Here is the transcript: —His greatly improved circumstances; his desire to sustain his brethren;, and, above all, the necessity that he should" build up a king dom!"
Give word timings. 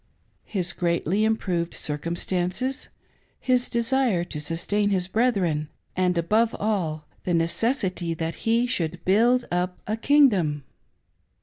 —His 0.55 0.73
greatly 0.73 1.23
improved 1.23 1.75
circumstances; 1.75 2.89
his 3.39 3.69
desire 3.69 4.23
to 4.23 4.39
sustain 4.41 4.89
his 4.89 5.07
brethren;, 5.07 5.69
and, 5.95 6.17
above 6.17 6.55
all, 6.57 7.05
the 7.23 7.35
necessity 7.35 8.15
that 8.15 8.37
he 8.49 8.65
should" 8.65 8.99
build 9.05 9.45
up 9.51 9.77
a 9.85 9.95
king 9.95 10.29
dom!" 10.29 10.63